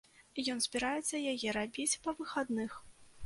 Ён 0.53 0.61
збіраецца 0.65 1.21
яе 1.33 1.49
рабіць 1.59 1.99
па 2.07 2.15
выхадных. 2.21 2.71